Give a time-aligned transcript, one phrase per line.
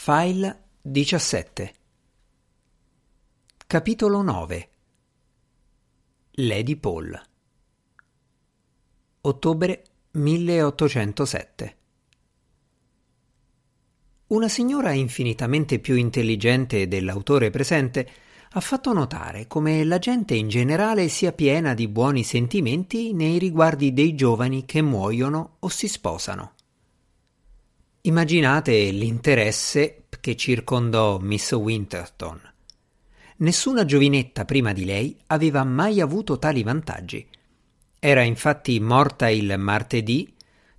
[0.00, 1.74] File 17
[3.66, 4.68] Capitolo 9
[6.30, 7.20] Lady Paul.
[9.22, 9.82] Ottobre
[10.12, 11.76] 1807
[14.28, 18.08] Una signora infinitamente più intelligente dell'autore presente
[18.52, 23.92] ha fatto notare come la gente in generale sia piena di buoni sentimenti nei riguardi
[23.92, 26.52] dei giovani che muoiono o si sposano.
[28.02, 32.40] Immaginate l'interesse che circondò Miss Winterton.
[33.38, 37.26] Nessuna giovinetta prima di lei aveva mai avuto tali vantaggi.
[37.98, 40.32] Era infatti morta il martedì,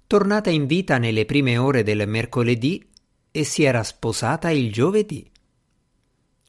[0.08, 2.88] tornata in vita nelle prime ore del mercoledì
[3.32, 5.30] e si era sposata il giovedì.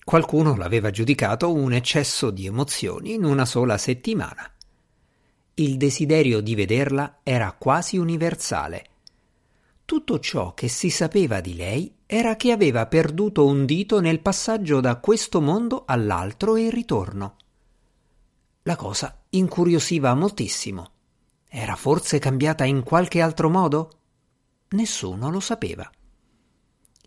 [0.05, 4.49] Qualcuno l'aveva giudicato un eccesso di emozioni in una sola settimana.
[5.55, 8.90] Il desiderio di vederla era quasi universale
[9.91, 14.79] tutto ciò che si sapeva di lei era che aveva perduto un dito nel passaggio
[14.79, 17.35] da questo mondo all'altro e il ritorno.
[18.63, 20.93] La cosa incuriosiva moltissimo.
[21.49, 23.91] Era forse cambiata in qualche altro modo?
[24.69, 25.91] Nessuno lo sapeva.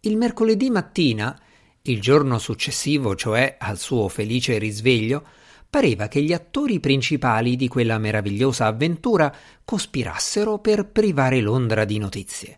[0.02, 1.42] Il mercoledì mattina,
[1.84, 5.26] il giorno successivo, cioè al suo felice risveglio,
[5.70, 12.58] pareva che gli attori principali di quella meravigliosa avventura cospirassero per privare Londra di notizie.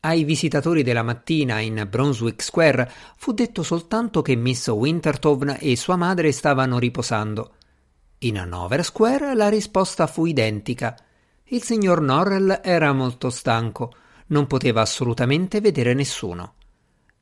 [0.00, 5.96] Ai visitatori della mattina in Brunswick Square fu detto soltanto che Miss Winterton e sua
[5.96, 7.54] madre stavano riposando.
[8.18, 10.96] In Hanover Square la risposta fu identica.
[11.46, 13.92] Il signor Norrell era molto stanco,
[14.26, 16.54] non poteva assolutamente vedere nessuno.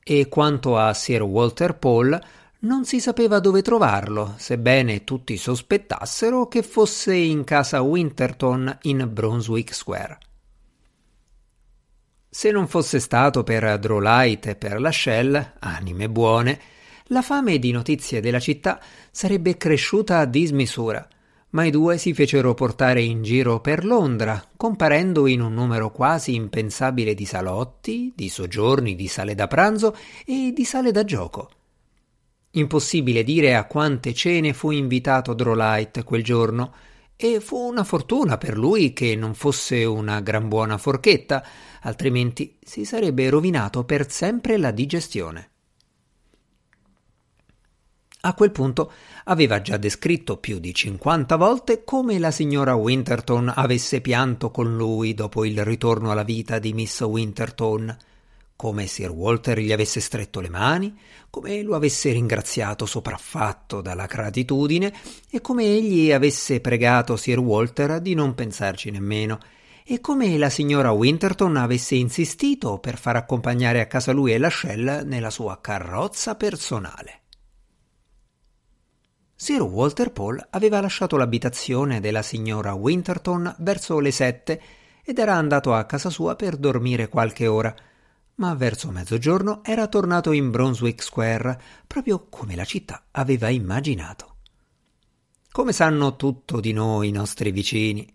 [0.03, 2.21] E quanto a Sir Walter Paul,
[2.61, 9.73] non si sapeva dove trovarlo, sebbene tutti sospettassero che fosse in casa Winterton in Brunswick
[9.73, 10.19] Square.
[12.37, 14.92] Se non fosse stato per Drolight e per la
[15.61, 16.61] anime buone,
[17.05, 18.78] la fame di notizie della città
[19.11, 21.09] sarebbe cresciuta a dismisura,
[21.53, 26.34] ma i due si fecero portare in giro per Londra, comparendo in un numero quasi
[26.34, 29.97] impensabile di salotti, di soggiorni, di sale da pranzo
[30.27, 31.49] e di sale da gioco.
[32.50, 36.75] Impossibile dire a quante cene fu invitato Drolight quel giorno,
[37.16, 41.44] e fu una fortuna per lui che non fosse una gran buona forchetta,
[41.81, 45.50] altrimenti si sarebbe rovinato per sempre la digestione.
[48.21, 48.93] A quel punto
[49.25, 55.15] aveva già descritto più di cinquanta volte come la signora Winterton avesse pianto con lui
[55.15, 57.97] dopo il ritorno alla vita di Miss Winterton,
[58.56, 60.99] come Sir Walter gli avesse stretto le mani,
[61.31, 64.93] come lo avesse ringraziato sopraffatto dalla gratitudine
[65.31, 69.39] e come egli avesse pregato Sir Walter di non pensarci nemmeno
[69.84, 74.50] e come la signora Winterton avesse insistito per far accompagnare a casa lui e la
[74.50, 77.21] Shell nella sua carrozza personale.
[79.38, 84.61] Sir Walter Paul aveva lasciato l'abitazione della signora Winterton verso le sette
[85.05, 87.73] ed era andato a casa sua per dormire qualche ora,
[88.37, 94.37] ma verso mezzogiorno era tornato in Brunswick Square, proprio come la città aveva immaginato.
[95.51, 98.13] Come sanno tutto di noi i nostri vicini.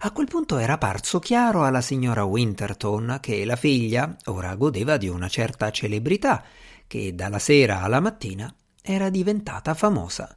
[0.00, 5.08] A quel punto era parso chiaro alla signora Winterton che la figlia ora godeva di
[5.08, 6.42] una certa celebrità,
[6.86, 10.34] che dalla sera alla mattina era diventata famosa.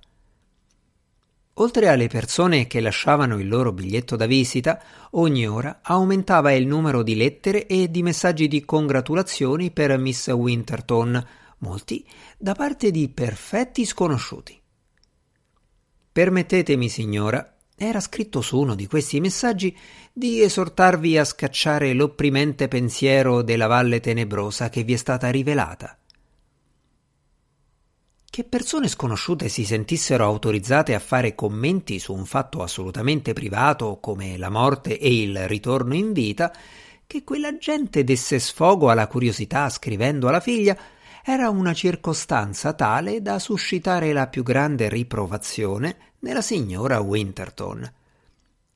[1.60, 4.80] Oltre alle persone che lasciavano il loro biglietto da visita,
[5.12, 11.26] ogni ora aumentava il numero di lettere e di messaggi di congratulazioni per Miss Winterton,
[11.60, 12.06] molti
[12.38, 14.60] da parte di perfetti sconosciuti.
[16.12, 19.76] Permettetemi, signora, era scritto su uno di questi messaggi,
[20.14, 25.98] di esortarvi a scacciare l'opprimente pensiero della valle tenebrosa che vi è stata rivelata
[28.38, 34.38] che persone sconosciute si sentissero autorizzate a fare commenti su un fatto assolutamente privato come
[34.38, 36.54] la morte e il ritorno in vita,
[37.08, 40.78] che quella gente desse sfogo alla curiosità scrivendo alla figlia,
[41.24, 47.92] era una circostanza tale da suscitare la più grande riprovazione nella signora Winterton.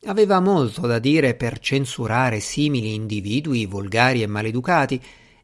[0.06, 5.00] Aveva molto da dire per censurare simili individui volgari e maleducati,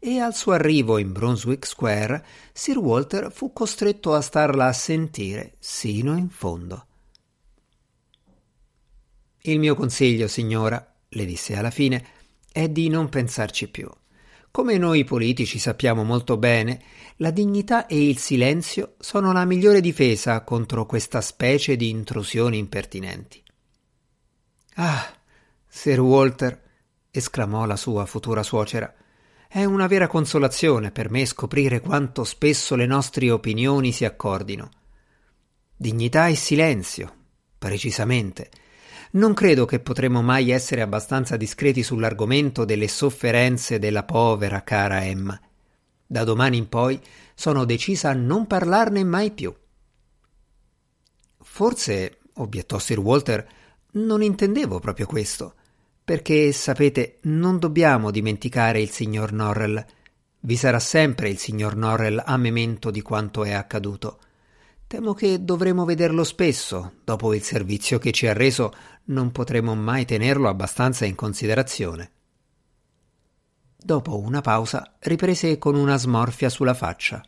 [0.07, 5.55] e al suo arrivo in Brunswick Square Sir Walter fu costretto a starla a sentire
[5.59, 6.85] sino in fondo.
[9.41, 12.05] Il mio consiglio, signora, le disse alla fine,
[12.49, 13.89] è di non pensarci più.
[14.49, 16.81] Come noi politici sappiamo molto bene,
[17.17, 23.43] la dignità e il silenzio sono la migliore difesa contro questa specie di intrusioni impertinenti.
[24.75, 25.05] Ah,
[25.67, 26.61] Sir Walter,
[27.11, 28.93] esclamò la sua futura suocera,
[29.49, 34.69] È una vera consolazione per me scoprire quanto spesso le nostre opinioni si accordino.
[35.73, 37.13] Dignità e silenzio,
[37.57, 38.49] precisamente.
[39.11, 45.39] Non credo che potremo mai essere abbastanza discreti sull'argomento delle sofferenze della povera cara Emma.
[46.05, 46.99] Da domani in poi
[47.33, 49.55] sono decisa a non parlarne mai più.
[51.39, 53.47] Forse, obiettò Sir Walter,
[53.91, 55.55] non intendevo proprio questo.
[56.07, 59.85] Perché, sapete, non dobbiamo dimenticare il signor Norrell.
[60.39, 64.19] Vi sarà sempre il signor Norrell a memento di quanto è accaduto.
[64.87, 66.93] Temo che dovremo vederlo spesso.
[67.03, 68.73] Dopo il servizio che ci ha reso,
[69.07, 72.11] non potremo mai tenerlo abbastanza in considerazione.
[73.75, 77.21] Dopo una pausa, riprese con una smorfia sulla faccia.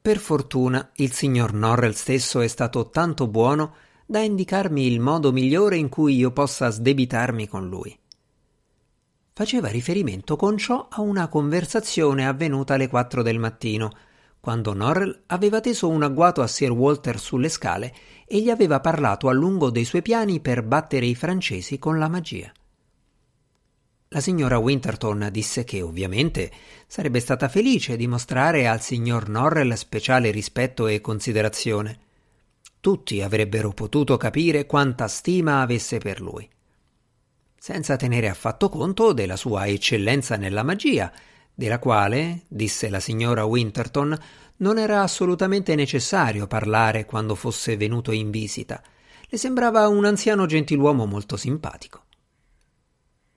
[0.00, 3.74] Per fortuna, il signor Norrell stesso è stato tanto buono
[4.12, 7.98] da indicarmi il modo migliore in cui io possa sdebitarmi con lui.
[9.32, 13.90] Faceva riferimento con ciò a una conversazione avvenuta alle quattro del mattino,
[14.38, 17.94] quando Norrell aveva teso un agguato a Sir Walter sulle scale
[18.26, 22.08] e gli aveva parlato a lungo dei suoi piani per battere i francesi con la
[22.08, 22.52] magia.
[24.08, 26.52] La signora Winterton disse che ovviamente
[26.86, 32.10] sarebbe stata felice di mostrare al signor Norrell speciale rispetto e considerazione
[32.82, 36.50] tutti avrebbero potuto capire quanta stima avesse per lui.
[37.56, 41.12] Senza tenere affatto conto della sua eccellenza nella magia,
[41.54, 44.18] della quale, disse la signora Winterton,
[44.56, 48.82] non era assolutamente necessario parlare quando fosse venuto in visita.
[49.28, 52.02] Le sembrava un anziano gentiluomo molto simpatico.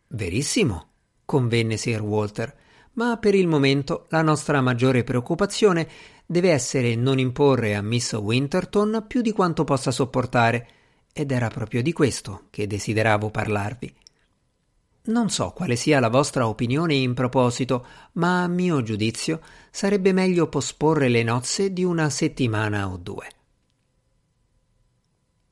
[0.08, 0.88] Verissimo,
[1.24, 2.58] convenne Sir Walter,
[2.94, 5.88] ma per il momento la nostra maggiore preoccupazione
[6.26, 10.68] deve essere non imporre a Miss Winterton più di quanto possa sopportare,
[11.14, 13.96] ed era proprio di questo che desideravo parlarvi.
[15.06, 19.40] Non so quale sia la vostra opinione in proposito, ma a mio giudizio
[19.70, 23.28] sarebbe meglio posporre le nozze di una settimana o due.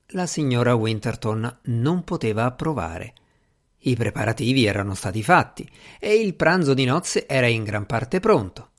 [0.08, 3.14] La signora Winterton non poteva approvare.
[3.86, 8.72] I preparativi erano stati fatti e il pranzo di nozze era in gran parte pronto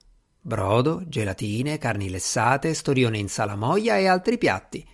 [0.47, 4.87] brodo, gelatine, carni lessate, storione in salamoia e altri piatti.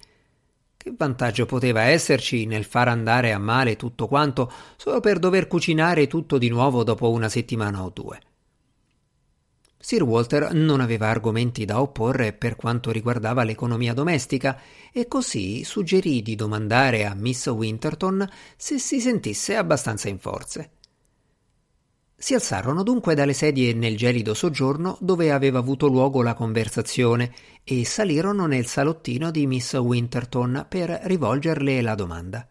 [0.77, 6.07] Che vantaggio poteva esserci nel far andare a male tutto quanto solo per dover cucinare
[6.07, 8.21] tutto di nuovo dopo una settimana o due?
[9.77, 14.61] Sir Walter non aveva argomenti da opporre per quanto riguardava l'economia domestica
[14.93, 18.27] e così suggerì di domandare a Miss Winterton
[18.57, 20.71] se si sentisse abbastanza in forze.
[22.23, 27.33] Si alzarono dunque dalle sedie nel gelido soggiorno dove aveva avuto luogo la conversazione
[27.65, 32.47] e salirono nel salottino di Miss Winterton per rivolgerle la domanda.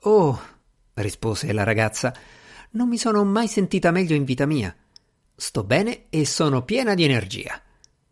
[0.00, 0.40] Oh,
[0.92, 2.14] rispose la ragazza,
[2.72, 4.76] non mi sono mai sentita meglio in vita mia.
[5.34, 7.58] Sto bene e sono piena di energia.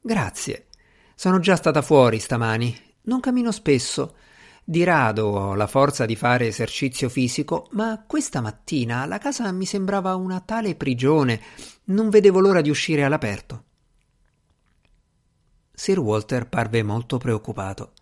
[0.00, 0.68] Grazie.
[1.14, 2.74] Sono già stata fuori stamani.
[3.02, 4.14] Non cammino spesso
[4.66, 9.66] di rado ho la forza di fare esercizio fisico, ma questa mattina la casa mi
[9.66, 11.38] sembrava una tale prigione,
[11.84, 13.64] non vedevo l'ora di uscire all'aperto.
[15.70, 17.92] Sir Walter parve molto preoccupato.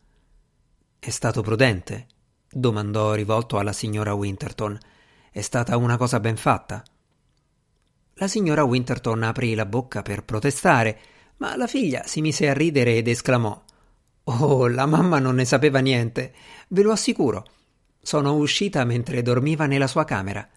[1.00, 2.06] È stato prudente?
[2.48, 4.78] domandò rivolto alla signora Winterton.
[5.32, 6.80] È stata una cosa ben fatta?
[8.14, 11.00] La signora Winterton aprì la bocca per protestare,
[11.38, 13.60] ma la figlia si mise a ridere ed esclamò
[14.24, 16.32] Oh, la mamma non ne sapeva niente,
[16.68, 17.44] ve lo assicuro.
[18.00, 20.48] Sono uscita mentre dormiva nella sua camera.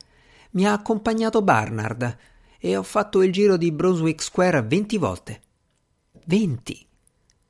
[0.51, 2.17] Mi ha accompagnato Barnard
[2.59, 5.41] e ho fatto il giro di Brunswick Square venti volte.
[6.25, 6.85] Venti!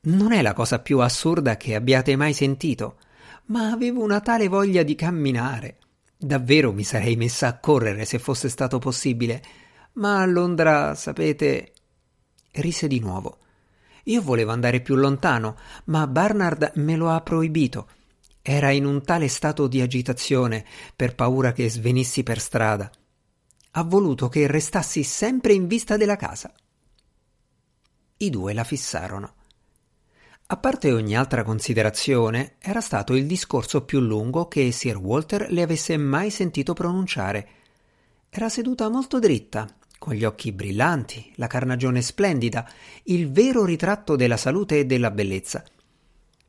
[0.02, 2.98] Non è la cosa più assurda che abbiate mai sentito,
[3.46, 5.78] ma avevo una tale voglia di camminare.
[6.18, 9.44] Davvero mi sarei messa a correre se fosse stato possibile,
[9.94, 11.74] ma a Londra, sapete.
[12.52, 13.40] rise di nuovo.
[14.06, 17.88] Io volevo andare più lontano, ma Barnard me lo ha proibito.
[18.42, 20.64] Era in un tale stato di agitazione
[20.96, 22.92] per paura che svenissi per strada.
[23.72, 26.54] Ha voluto che restassi sempre in vista della casa.
[28.18, 29.34] I due la fissarono.
[30.48, 35.64] A parte ogni altra considerazione, era stato il discorso più lungo che Sir Walter le
[35.64, 37.48] avesse mai sentito pronunciare.
[38.30, 42.70] Era seduta molto dritta, con gli occhi brillanti, la carnagione splendida,
[43.04, 45.64] il vero ritratto della salute e della bellezza.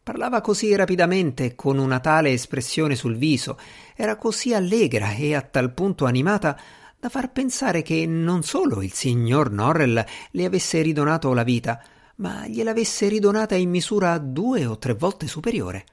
[0.03, 3.59] Parlava così rapidamente, con una tale espressione sul viso,
[3.97, 6.57] era così allegra e a tal punto animata
[6.99, 11.83] da far pensare che non solo il signor Norrell le avesse ridonato la vita,
[12.17, 15.85] ma gliel'avesse ridonata in misura due o tre volte superiore.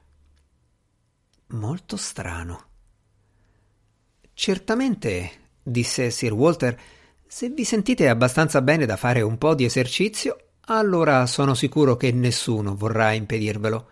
[1.48, 2.66] Molto strano.
[4.34, 5.32] Certamente
[5.62, 6.80] disse Sir Walter,
[7.34, 12.12] se vi sentite abbastanza bene da fare un po' di esercizio, allora sono sicuro che
[12.12, 13.88] nessuno vorrà impedirvelo.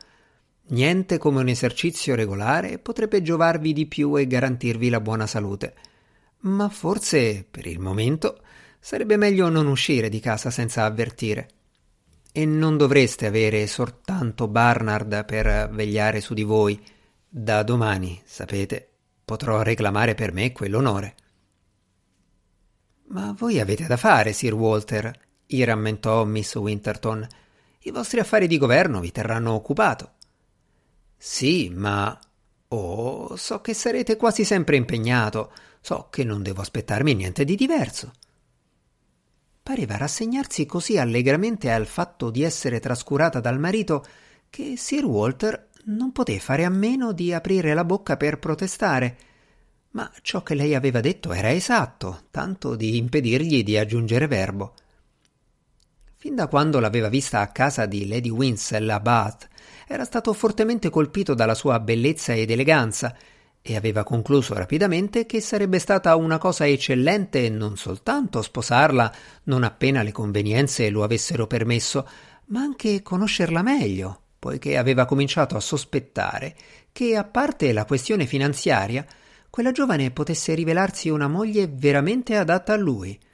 [0.67, 5.74] Niente come un esercizio regolare potrebbe giovarvi di più e garantirvi la buona salute.
[6.41, 8.41] Ma forse, per il momento,
[8.79, 11.50] sarebbe meglio non uscire di casa senza avvertire.
[12.31, 16.79] E non dovreste avere soltanto Barnard per vegliare su di voi.
[17.27, 18.88] Da domani, sapete,
[19.25, 21.15] potrò reclamare per me quell'onore.
[23.12, 25.13] Ma voi avete da fare, Sir Walter,
[25.46, 27.27] gli rammentò Miss Winterton.
[27.80, 30.13] I vostri affari di governo vi terranno occupato.
[31.18, 32.18] Sì, ma.
[32.70, 35.51] Oh, so che sarete quasi sempre impegnato.
[35.82, 38.13] So che non devo aspettarmi niente di diverso.
[39.62, 44.06] Pareva rassegnarsi così allegramente al fatto di essere trascurata dal marito
[44.50, 49.18] che Sir Walter non poté fare a meno di aprire la bocca per protestare.
[49.91, 54.74] Ma ciò che lei aveva detto era esatto, tanto di impedirgli di aggiungere verbo.
[56.15, 59.50] Fin da quando l'aveva vista a casa di Lady Winsell a Bath,
[59.88, 63.15] era stato fortemente colpito dalla sua bellezza ed eleganza
[63.62, 70.01] e aveva concluso rapidamente che sarebbe stata una cosa eccellente non soltanto sposarla non appena
[70.01, 72.07] le convenienze lo avessero permesso,
[72.45, 76.55] ma anche conoscerla meglio, poiché aveva cominciato a sospettare
[76.91, 79.05] che, a parte la questione finanziaria,
[79.51, 83.20] quella giovane potesse rivelarsi una moglie veramente adatta a lui–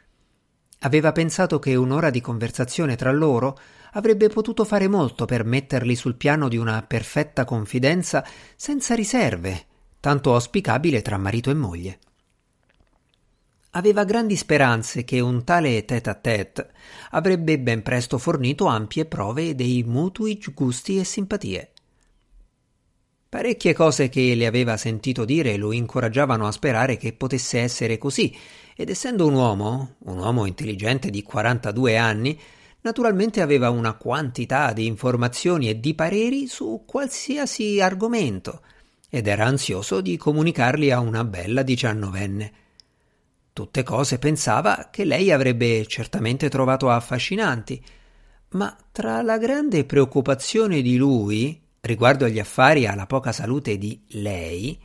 [0.81, 3.57] Aveva pensato che un'ora di conversazione tra loro
[3.93, 8.24] avrebbe potuto fare molto per metterli sul piano di una perfetta confidenza
[8.55, 9.65] senza riserve,
[10.00, 12.00] tanto auspicabile tra marito e moglie.
[13.71, 16.71] Aveva grandi speranze che un tale tête à tête
[17.12, 21.74] avrebbe ben presto fornito ampie prove dei mutui gusti e simpatie.
[23.29, 28.34] Parecchie cose che le aveva sentito dire lo incoraggiavano a sperare che potesse essere così,
[28.74, 32.39] ed essendo un uomo, un uomo intelligente di 42 anni,
[32.81, 38.62] naturalmente aveva una quantità di informazioni e di pareri su qualsiasi argomento,
[39.10, 42.51] ed era ansioso di comunicarli a una bella diciannovenne.
[43.51, 47.84] Tutte cose pensava che lei avrebbe certamente trovato affascinanti,
[48.51, 54.01] ma tra la grande preoccupazione di lui riguardo agli affari e alla poca salute di
[54.10, 54.79] lei,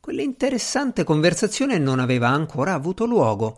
[0.00, 3.56] quell'interessante conversazione non aveva ancora avuto luogo.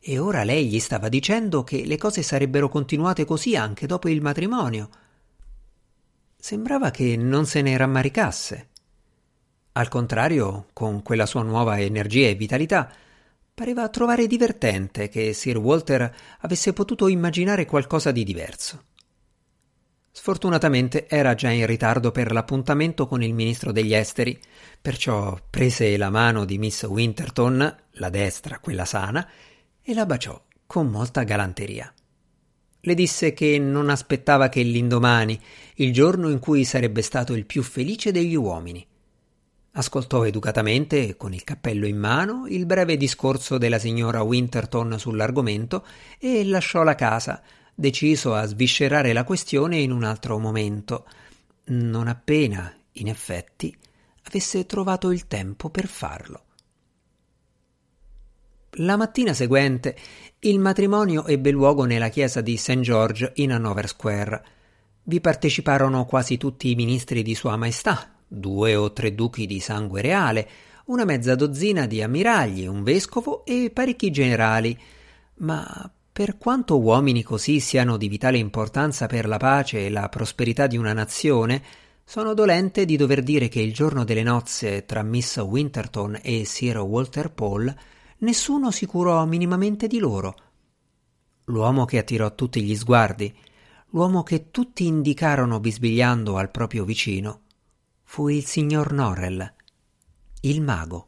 [0.00, 4.22] E ora lei gli stava dicendo che le cose sarebbero continuate così anche dopo il
[4.22, 4.88] matrimonio.
[6.36, 8.68] Sembrava che non se ne rammaricasse.
[9.72, 12.90] Al contrario, con quella sua nuova energia e vitalità,
[13.54, 18.84] pareva trovare divertente che Sir Walter avesse potuto immaginare qualcosa di diverso.
[20.12, 24.38] Sfortunatamente era già in ritardo per l'appuntamento con il ministro degli esteri,
[24.80, 29.26] perciò prese la mano di Miss Winterton, la destra, quella sana,
[29.80, 31.92] e la baciò con molta galanteria.
[32.82, 35.40] Le disse che non aspettava che l'indomani,
[35.76, 38.84] il giorno in cui sarebbe stato il più felice degli uomini.
[39.72, 45.86] Ascoltò educatamente, con il cappello in mano, il breve discorso della signora Winterton sull'argomento
[46.18, 47.40] e lasciò la casa,
[47.74, 51.06] deciso a sviscerare la questione in un altro momento,
[51.66, 53.76] non appena, in effetti,
[54.24, 56.44] avesse trovato il tempo per farlo.
[58.74, 59.96] La mattina seguente
[60.40, 62.80] il matrimonio ebbe luogo nella chiesa di St.
[62.80, 64.44] George in Hanover Square.
[65.02, 70.00] Vi parteciparono quasi tutti i ministri di Sua Maestà, due o tre duchi di sangue
[70.00, 70.48] reale,
[70.86, 74.78] una mezza dozzina di ammiragli, un vescovo e parecchi generali,
[75.38, 80.66] ma per quanto uomini così siano di vitale importanza per la pace e la prosperità
[80.66, 81.62] di una nazione,
[82.04, 86.76] sono dolente di dover dire che il giorno delle nozze tra Miss Winterton e Sir
[86.76, 87.74] Walter Paul
[88.18, 90.34] nessuno si curò minimamente di loro.
[91.44, 93.34] L'uomo che attirò tutti gli sguardi,
[93.92, 97.44] l'uomo che tutti indicarono bisbigliando al proprio vicino,
[98.02, 99.54] fu il signor Norrell,
[100.42, 101.06] il mago.